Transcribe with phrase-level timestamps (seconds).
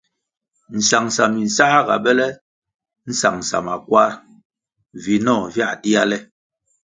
[0.77, 2.27] Nsangʼsa minsā ga bele
[3.09, 4.11] nsangʼsa makwar,
[5.03, 6.17] vinoh via dia le.